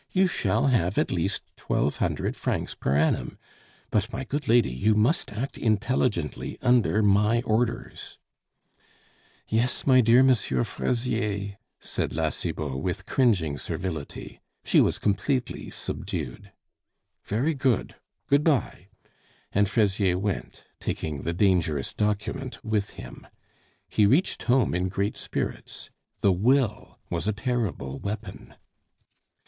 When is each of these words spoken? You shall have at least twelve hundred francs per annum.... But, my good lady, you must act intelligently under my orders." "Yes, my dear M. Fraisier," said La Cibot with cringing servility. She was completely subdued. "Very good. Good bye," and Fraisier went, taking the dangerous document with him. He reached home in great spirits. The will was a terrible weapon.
You 0.11 0.25
shall 0.25 0.65
have 0.65 0.97
at 0.97 1.11
least 1.11 1.43
twelve 1.55 1.97
hundred 1.97 2.35
francs 2.35 2.73
per 2.73 2.95
annum.... 2.97 3.37
But, 3.91 4.11
my 4.11 4.23
good 4.23 4.47
lady, 4.47 4.71
you 4.71 4.95
must 4.95 5.31
act 5.31 5.59
intelligently 5.59 6.57
under 6.63 7.03
my 7.03 7.43
orders." 7.43 8.17
"Yes, 9.47 9.85
my 9.85 10.01
dear 10.01 10.21
M. 10.21 10.33
Fraisier," 10.33 11.57
said 11.79 12.15
La 12.15 12.31
Cibot 12.31 12.79
with 12.79 13.05
cringing 13.05 13.59
servility. 13.59 14.39
She 14.63 14.81
was 14.81 14.97
completely 14.97 15.69
subdued. 15.69 16.51
"Very 17.25 17.53
good. 17.53 17.93
Good 18.27 18.43
bye," 18.43 18.87
and 19.51 19.69
Fraisier 19.69 20.17
went, 20.17 20.63
taking 20.79 21.21
the 21.21 21.31
dangerous 21.33 21.93
document 21.93 22.65
with 22.65 22.89
him. 22.97 23.27
He 23.87 24.07
reached 24.07 24.41
home 24.41 24.73
in 24.73 24.89
great 24.89 25.15
spirits. 25.15 25.91
The 26.21 26.31
will 26.33 26.97
was 27.11 27.27
a 27.27 27.33
terrible 27.33 27.99
weapon. 27.99 28.55